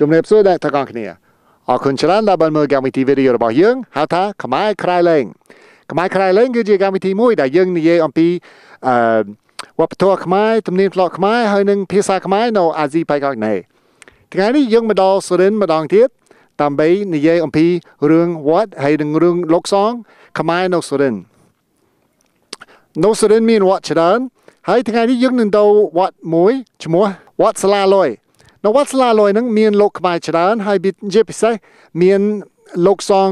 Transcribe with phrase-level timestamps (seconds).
[0.00, 1.04] ជំរាបសួរអ្នកទាំងអស់គ្នា
[1.70, 5.24] អរគុណច្រើនដែលបានមើលកម្មវិធីវីដេអូរបស់យើងហៅថាខ្មែរក្រៃលែង
[5.90, 8.28] ខ្មែរក្រៃលែងគឺជាកម្មវិធីមួយដែលយើងនិយាយអំពី
[8.86, 8.94] អឺ
[9.80, 13.54] វប្បធម៌ខ្មែរទំនៀមទម្លាប់ខ្មែរហើយនិងភាសាខ្មែរនៅអាស៊ីប៉ៃកោកណេ
[14.32, 16.08] ថ្ងៃនេះយើងមកដល់សុរិនម្ដងទៀត
[16.62, 17.66] ដើម្បីនិយាយអំពី
[18.10, 19.92] រឿងវត្តហើយនិងរឿងលោកសង
[20.38, 21.14] ខ្មែរនៅសុរិន
[23.04, 24.18] នៅសុរិនមានវត្តច្រើន
[24.68, 25.64] ហើយថ្ងៃនេះយើងនឹងទៅ
[25.98, 26.52] វត្តមួយ
[26.84, 27.06] ឈ្មោះ
[27.40, 28.08] វត្តសាឡាលយ
[28.64, 30.78] នៅវត្តស្លាលយហ្នឹងមានលោកខ្មែរច្រើនហើយ
[31.14, 31.54] ជាពិសេស
[32.02, 32.20] មាន
[32.86, 33.30] លោកសង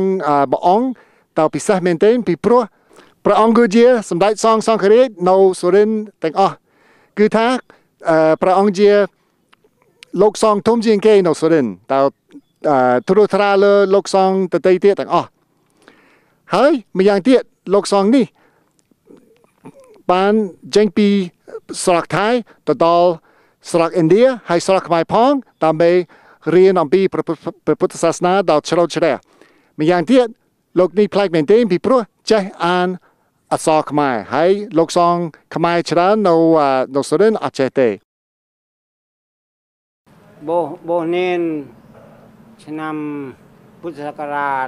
[0.53, 0.87] ព្រះអង្គ
[1.39, 2.63] តើពិសេសមែនទែនពីព្រោះ
[3.25, 5.91] ព្រះអង្គគឺជាសម្ដេចសងសង្ឃរាជនៅសុរិន
[6.23, 6.55] ទាំងអស់
[7.19, 7.47] គឺថា
[8.43, 8.91] ព្រះអង្គជា
[10.23, 12.01] លោកសងធំជាងគេនៅសុរិនតើ
[13.09, 15.29] ទ្រុត្រាលើលោកសងតន្ត្រីទៀតទាំងអស់
[16.55, 17.43] ហើយម្យ៉ាងទៀត
[17.75, 18.27] លោកសងនេះ
[20.13, 20.33] បាន
[20.77, 21.09] ចេញពី
[21.85, 22.29] ស្រុកថៃ
[22.69, 23.09] ទៅដល់
[23.71, 25.33] ស្រុកឥណ្ឌាហើយស្រុកខ្មែរផង
[25.65, 25.91] ដើម្បី
[26.55, 27.25] រៀនអំពីព្រះ
[27.81, 29.15] ពុទ្ធសាសនាដល់ជ្រៅជ្រះ
[29.81, 30.27] ម្យ៉ាងទៀត
[30.79, 32.01] លោកនេះប្លែកមែនទេពីព្រោះ
[32.31, 32.89] ចេះអាន
[33.53, 35.15] អក្សរខ្មែរហើយលោកសង
[35.55, 36.35] ខ្មែរច្រើននៅ
[36.97, 37.89] នៅសុរិនអត់ចេះទេ
[40.49, 41.41] បោះបោះនេន
[42.65, 42.97] ឆ្នាំ
[43.81, 44.67] ពុទ្ធសករាជ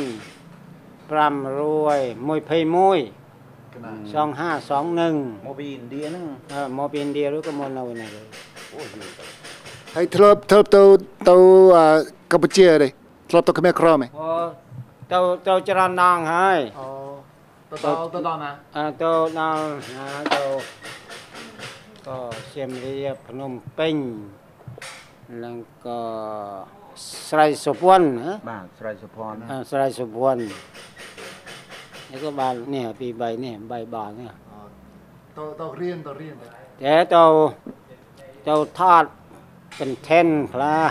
[1.09, 2.99] ปรำรวยมวยเพยมวย
[4.13, 8.25] สองห้าสองหนึ่งโมบินเดียนึงเออโมบินเดียรู้ก็โมโนยนะเลย
[9.93, 10.87] ให้เทิบเทิบตัว
[11.29, 11.71] ตัว
[12.33, 12.87] កម្ពុជាទេ
[13.29, 14.31] ធ្លាប់ទៅខ្មែរក្រមទេអូ
[15.11, 16.87] ទៅទៅច្រើនដងហើយអូ
[17.71, 19.61] ទៅទៅដល់ណាអើទៅដល់
[19.97, 20.45] ណាទៅ
[22.07, 22.17] ក៏
[22.51, 23.95] សៀមរាបភ្នំពេញ
[25.43, 25.55] និង
[25.85, 26.01] ក៏
[27.29, 29.37] ស្រៃសុវណ្ណណាបាទស្រៃសុវណ្ណ
[29.71, 30.41] ស្រៃសុវណ្ណ
[32.11, 34.31] នេះក៏បាននេះពី3នេះ3បាល់នេះ
[35.37, 37.25] ទៅទៅរៀនទៅរៀនតែទៅ
[38.47, 39.03] ទៅថត
[39.79, 40.85] content ខ្លះ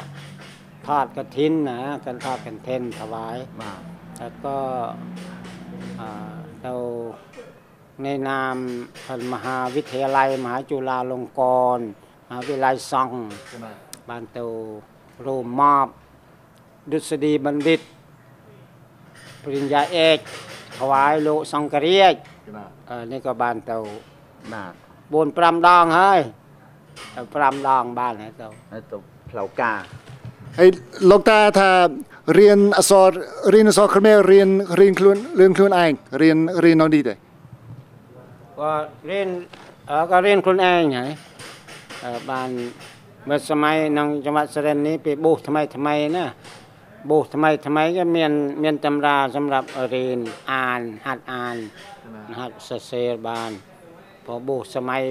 [0.86, 3.36] ทอดกระทินนะกันทอดกันเทนถวาย
[4.18, 4.56] แล้วก็
[6.62, 6.72] เรา
[8.02, 8.56] ในนาม
[9.32, 11.42] มหาวิทยาลัย มหาจุฬาลงก
[11.76, 11.86] รณ์
[12.26, 13.10] มหาวิทยาลัยซอง
[14.08, 14.38] บานเต
[15.22, 15.88] โรมมอบ
[16.90, 17.80] ดุษฎีบัณฑิต
[19.42, 20.18] ปริญญาเอก
[20.78, 22.14] ถวายโลสังเกตยก
[23.10, 23.76] นี่ก็บานเตา
[25.12, 26.20] บุญปรำดองเฮ้ย
[27.34, 28.48] ปรำดองบ้านไหนเตา
[28.88, 28.98] เตา
[29.28, 29.74] เผากา
[30.58, 30.68] ហើយ
[31.10, 31.70] លោកតាថា
[32.38, 33.10] រៀនអក្សរ
[33.54, 34.48] រៀនអក្សរខ្មែររៀន
[34.80, 35.92] រៀនខ្លួនរៀនខ្លួនឯង
[36.22, 37.14] រៀនរៀននៅនេះទេ
[38.60, 39.28] បាទរៀន
[40.10, 41.10] ក៏រៀនខ្លួនឯងហើយ
[42.30, 42.50] បាន
[43.28, 46.24] មើលសម័យក្នុងចង្វាក់សរិននេះពេលបូសថ្មីថ្មីណា
[47.10, 48.32] បូសថ្មីថ្មីក៏មាន
[48.62, 50.18] មានតម្រាសម្រាប់រៀន
[50.52, 51.56] អានហាត់អាន
[52.38, 53.50] ហាត់សរសេរបាន
[54.24, 55.02] ព្រោះបូសសម័យ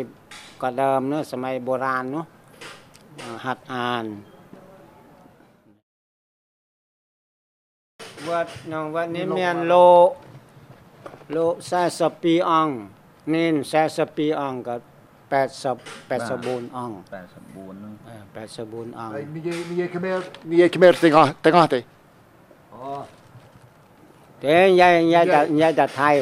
[0.64, 2.26] ក៏ដើមណាសម័យបុរាណនោះ
[3.46, 4.06] ហាត់អាន
[8.30, 9.74] วัดนองวัดนี้เมียนโล
[11.32, 11.38] โล
[11.68, 12.70] แซสปีอัง
[13.30, 14.80] เน้นซสปีอังกับ
[15.30, 17.76] แปดสบแปดสบูนอังแปดสบูน
[18.34, 21.80] แปดสบูนอังมีเยมีเยขมรมีเยขมรติงอะติงอะติ
[24.40, 26.16] เดี๋ยวยายยายจะยายจะไทย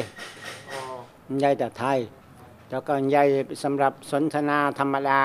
[1.42, 1.98] ยายจะไทย
[2.70, 3.28] แล้วก็ยาย
[3.62, 5.22] สำหรับสนทนาธรรมดา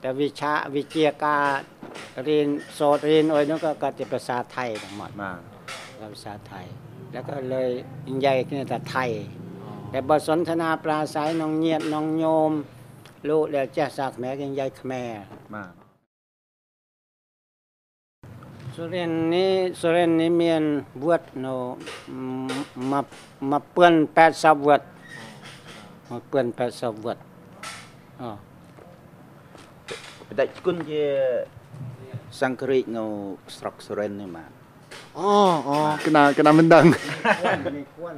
[0.00, 5.32] แต่วิชาวิเจียการเรียนโสดเรียนอะไรนั่นก็กติภาษาไทยทั้งหมดมา
[5.99, 6.65] ภาษาไทย
[7.11, 7.69] แล้วก็เลย
[8.19, 9.09] ใหญ่ขึ้นแต่ไทย
[9.89, 12.51] แต่บทสนทนาปราศัยน้องเงียบน้องโยม
[13.29, 15.03] ลูกแล้วจะสักแม่ยังใหญ่แม่
[15.53, 15.63] มา
[18.75, 20.63] สุรินนี้สุรินนี้เมียน
[21.01, 21.45] บวชโน
[22.91, 22.99] มา
[23.49, 24.81] มาเปื้อนแปดสับวช
[26.09, 26.45] មកពឿន
[26.75, 27.21] 80វត្ត
[28.21, 28.29] អូ
[30.27, 31.03] បដិគុណជា
[32.39, 33.03] សង្ឃរាជនៅ
[33.55, 34.51] ស្រុកសុរិននេះបាទ
[35.18, 35.32] អូ
[35.68, 35.76] អូ
[36.06, 36.84] កណាកណាមិនដឹង
[37.76, 38.14] មីគួន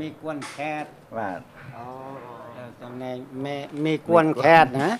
[0.00, 0.84] មីគួនខេត
[1.16, 1.40] បាទ
[1.76, 1.86] អូ
[2.82, 4.90] តំណែងមេមីគួនខេតណា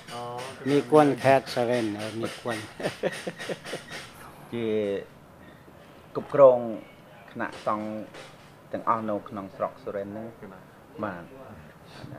[0.69, 1.87] មីគួនខេតសុរិន
[2.21, 2.57] មីគួន
[4.53, 4.67] ជា
[6.15, 6.59] គ្រប់គ្រង
[7.31, 7.89] គណៈសង្ឃ
[8.73, 10.27] ទាំងអស់នៅក្នុងស្រុកសុរិនហ្នឹង
[11.05, 11.23] បាទ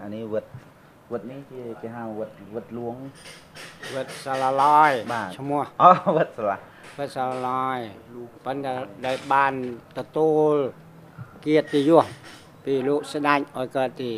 [0.02, 0.50] អានេះវត្ត
[1.12, 2.96] វត្តនេះជាគេហៅវត្តវត្តលួង
[3.96, 4.92] វត្តសាឡាឡយ
[5.38, 6.58] ឈ្មោះអូវត្តសាឡា
[7.00, 7.80] វត្តសាឡាឡយ
[8.46, 8.74] ប៉ុន្តែ
[9.06, 9.54] ដែលបាន
[9.98, 10.54] ទទួល
[11.44, 12.06] qiệt យស
[12.64, 14.12] ពីលោកស្ដេចឲ្យកើតទី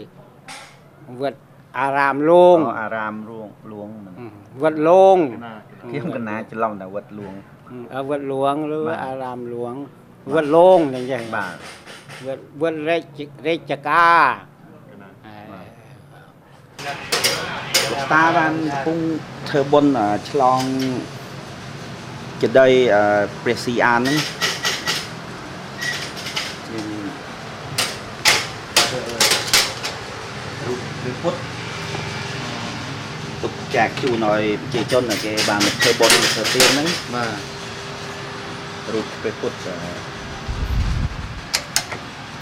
[1.21, 1.39] វត្ត
[1.79, 4.15] អារាមលងអារាមរួងលួងហ្នឹង
[4.61, 5.17] វត្តលង
[5.89, 7.33] ខ្ញុំកណាច្រឡំតែវត្តលួង
[7.95, 9.73] អឺវត្តលួងឬបាទអារាមលួង
[10.33, 11.55] វត្តលងយ៉ាងចេះបាទ
[12.25, 14.27] វត្តវត្តរាជរាជការ
[15.25, 15.35] អឺ
[17.91, 18.97] លោកតាបានកំពុង
[19.49, 20.61] ធ្វើបុណ្យអឺឆ្លង
[22.41, 23.03] ចដីអឺ
[23.43, 24.17] ព្រះស៊ីអានហ្នឹង
[26.67, 26.79] ជា
[30.65, 31.39] រូបព្រះពុទ្ធ
[33.41, 37.25] ទុកចែកជូនឲ្យប្រជាជនដែលគេបានមកធ្វើបុណ្យធ្វើទានហ្នឹងបា
[38.85, 39.75] ទរូបព្រះពុទ្ធអឺ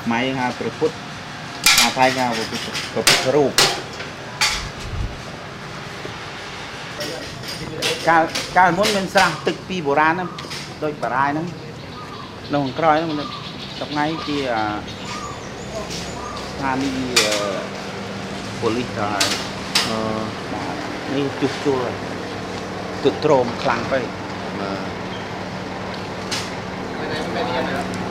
[0.03, 0.95] ខ្មែរហៅព្រះពុទ្ធ
[1.81, 3.53] អាថៃហៅព្រះពុទ្ធព្រះពុទ្ធរូប
[8.07, 8.23] កាល
[8.57, 10.29] កាលមុនមានស្រះទឹកពីបុរាណហ្នឹង
[10.83, 11.47] ដូចបារាយហ្នឹង
[12.53, 13.29] នៅខាងក្រោយហ្នឹង
[13.79, 14.63] ថ្ងៃជាអឺ
[16.51, 17.33] ស្ថានីយ៍អឺ
[18.61, 19.27] ប៉ូលីសទៅហើយ
[19.87, 19.97] អឺ
[20.51, 20.75] បាទ
[21.15, 21.95] នេះជួសជុលហើយ
[23.03, 24.05] ទឹកត្រោមខ្លាំងពេក
[24.59, 24.79] បាទ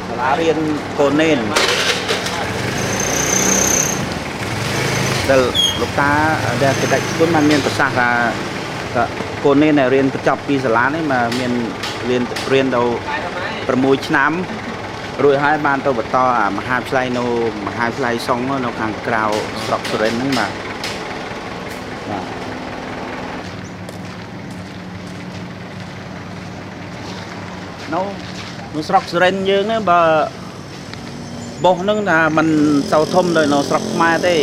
[0.09, 0.59] សាលារៀន
[0.99, 1.39] កូននេន
[5.31, 5.43] ដែល
[5.81, 6.11] លោកតា
[6.63, 8.11] ដែលបដិជនបានមានប្រសាសន៍ថា
[8.95, 9.05] ថា
[9.45, 11.53] កូននេនដែលរៀនបញ្ចប់ពីសាលានេះមកមាន
[12.09, 12.83] រៀនរៀនទៅ
[13.45, 14.33] 6ឆ្នាំ
[15.25, 17.25] រួចហើយបានទៅបន្តអាមហាវិទ្យាល័យនៅ
[17.67, 19.25] មហាវិទ្យាល័យសុងនៅខាងក្រៅ
[19.65, 20.53] ស្រុកសុរិន្ទហ្នឹងបាទ
[22.11, 22.25] បាទ
[27.95, 28.03] នៅ
[28.75, 30.01] នៅស្រុកសុរិន្ទយើងហ្នឹងបើ
[31.65, 32.49] បោះហ្នឹងថាมัน
[32.93, 34.37] សូវធំដូចនៅស្រុកខ្មែរទេ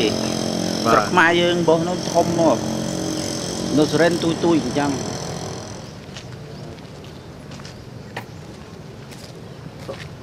[0.91, 2.57] ស្រុកខ្មែរយើងបោះហ្នឹងធំមក
[3.77, 4.91] នៅសុរិន្ទទូចទូចអញ្ចឹង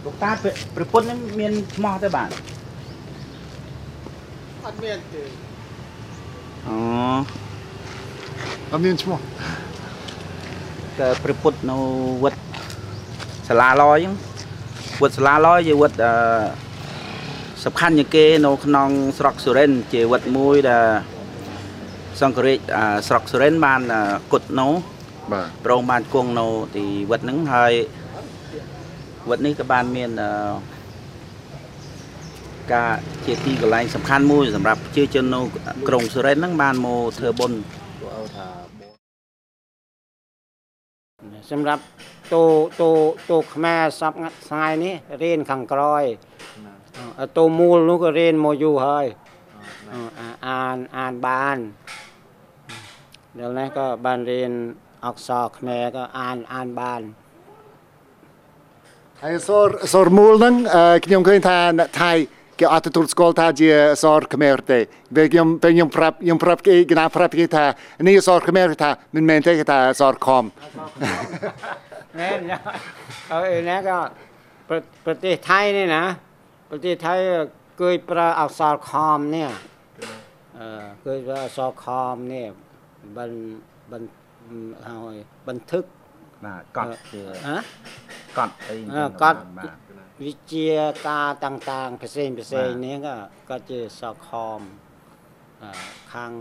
[0.04, 2.28] លោកតាព្រះព្រះពុទ្ធហ្នឹងមានឈ្មោះទេបាទ
[4.66, 5.22] អត់មានទេ
[6.66, 6.76] អូ
[8.72, 9.18] អត់មានឈ្មោះ
[10.98, 11.76] ក៏ព្រះពុទ្ធនៅ
[12.24, 12.40] វត្ត
[13.48, 14.14] សាលាឡយហ្នឹង
[15.02, 16.12] វត្តសាលាឡយជាវត្តអឺ
[17.64, 18.88] សំខាន់ជាងគេនៅក្នុង
[19.18, 21.11] ស្រុកសុរិនទ៍ជាវត្តមួយដែល
[22.22, 22.58] សង្គរាជ
[23.08, 23.80] ស្រុកសុរិនបាន
[24.32, 24.68] គុតណូ
[25.32, 26.46] បាទប្រងបានគង់នៅ
[26.76, 27.72] ទីវត្តហ្នឹងហើយ
[29.28, 30.10] វត្តនេះក៏បានមាន
[32.72, 32.92] ការ
[33.26, 35.40] ជាទីកន្លែងសំខាន់មួយសម្រាប់ប្រជាជននៅ
[35.88, 37.58] ក្រុងសុរិនហ្នឹងបានមកធ្វើបុណ្យ
[41.50, 41.82] សម្រាប់
[42.32, 42.42] តូ
[42.80, 42.90] តូ
[43.30, 44.12] តូខ្មែរសព
[44.48, 46.04] ស្ងាយនេះរៀនខាងក្រោយ
[47.38, 49.06] តូមូលនោះក៏រៀនមកយូរហើយ
[50.48, 51.58] អានអានបាន
[53.40, 54.52] ដល់នេះក៏បានរៀន
[55.06, 57.02] អក្សរខ្មែរក៏អានអានបាន
[59.22, 62.12] ហើយអសរអសរមូលហ្នឹងអឺខ្ញុំឃើញថាអ្នកថៃ
[62.58, 64.78] គេអត់ទទួលស្គាល់ថាជាអសរខ្មែរទេ
[65.16, 67.64] ពេលខ្ញុំពេលខ្ញុំប្រាប់ខ្ញុំប្រាប់គេគេណាប្រាប់គេថា
[68.06, 70.44] នេះអសរខ្មែរគេថាមិនមែនទេគេថាអសរខំ
[72.18, 72.58] មែនណា
[73.32, 73.98] អើនេះក៏
[74.68, 76.02] ប្រប្រទេសថៃនេះណា
[76.70, 77.14] ប្រទេសថៃ
[77.80, 79.48] គឺប្រើអក្សរខមនេះ
[80.58, 80.66] អឺ
[81.04, 82.16] គឺប្រើអក្សរខម
[83.16, 83.32] บัน
[83.90, 84.02] บัน
[84.84, 84.94] เอา
[85.48, 85.84] บันทึก
[86.76, 87.58] กอดคือฮะ
[88.38, 88.74] กดไอ้
[89.22, 89.36] กอด
[90.22, 93.14] วิเชียกาต่างๆเปเซ็นเปเซนนี้ก็
[93.48, 94.60] ก็จะสอคอม
[96.12, 96.32] คัง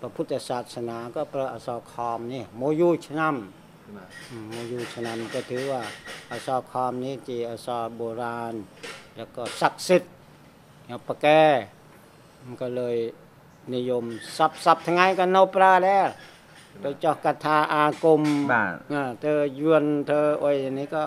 [0.00, 5.82] พระพุทธศาสนาก็พระอสอคอมนี่โมยุชนำโมยุชนำก็ถือว่า
[6.30, 8.54] อสอคอมนี่จีอสอโบราณ
[9.16, 10.12] แล้วก็ศักดิ์สิทธิ์
[11.06, 11.44] ประแก้
[12.44, 12.96] มันก็เลย
[13.74, 14.04] និយម
[14.36, 16.06] សពសពថ្ងៃក៏នៅប្រើដែរ
[16.84, 18.20] ទៅចោះកថាអាគម
[18.52, 18.72] បាទ
[19.24, 21.04] ទៅយួនធ្វើអុយនេះក៏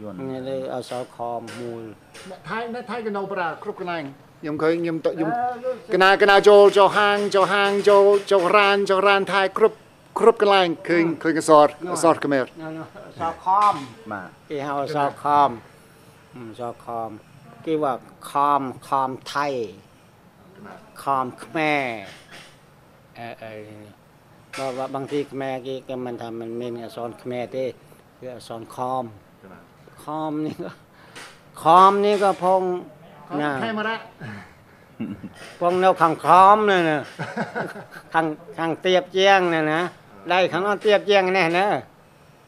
[0.00, 0.14] យួន
[0.48, 1.82] នេះអសរខមមូល
[2.30, 4.04] អ្នកថៃអ្នកថៃក៏នៅប្រើគ្រប់កន្លែង
[4.40, 5.30] ខ្ញុំឃើញខ្ញុំទៅខ្ញុំ
[5.94, 9.76] កណាកណាចូលចូលហាងចូលហាងចូលចូលរានចូលរានថៃគ្រប់
[10.18, 12.44] គ្រប់កន្លែងឃើញឃើញអសរអសរខ្មែរ
[13.08, 13.74] អសរខម
[14.12, 15.50] បាទគេហៅអសរខម
[16.36, 17.10] អសរខម
[17.66, 17.94] គេថា
[18.30, 19.48] ខមខមថៃ
[21.02, 21.74] คอมแม่
[23.16, 23.62] เออเออ
[24.58, 26.98] บอว่าบางทีแม่กี้ก็มันทำมันเมนอักษ
[27.30, 27.66] แม่ที่
[28.18, 29.04] คืออักษคอม
[30.02, 30.70] คอมนี่ก็
[31.62, 32.62] คอมนี่ก็พง
[33.42, 33.96] นะใช่มาละ
[35.60, 37.00] พงแนวขังคอมเนี่ยนะ
[38.14, 38.26] ขัง
[38.58, 39.82] ขังเตียบเจียงเนี่ยนะ
[40.28, 41.66] ได้ขังนอนเตียบเจียงแน่เนะ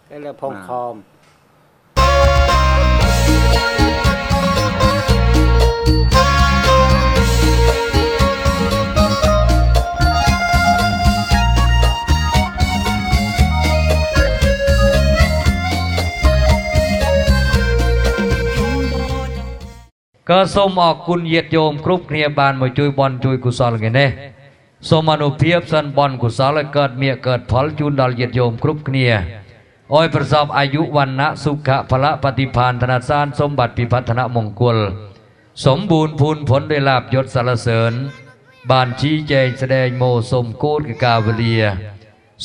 [0.09, 0.95] ก็เลยพงคอม
[20.30, 24.10] ក៏សូមអរគុណញាតិញោមគ្រប់គ្នាបានមកជួយបន់ជួយកុសលថ្ងៃនេះ
[24.90, 29.08] សូមអនុភាពសិនបន់កុសលឲ្យកើតមាសកើតផលជូនដល់ញាតិញោមគ្រប់គ្នា
[29.96, 34.78] អោយប្រសពអាយុវណ្ណៈសុខៈផលៈបฏิផានធនសានសម្បត្តិពិพัฒនមង្គល
[35.66, 37.92] សម្បូរភូនผลដោយឡាបយศសរសើរ
[38.72, 41.58] បានชี้ចែងស្ដែងមោសុំកូនកកាវលា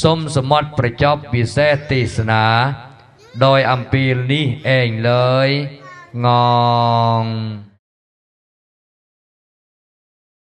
[0.02, 2.44] សុំសមត់ប្រចប់ពិសេសទេសនា
[3.44, 4.46] ដោយអំពីលនេះ
[4.78, 5.48] ឯងលើយ
[6.26, 6.28] ង
[7.22, 7.26] ង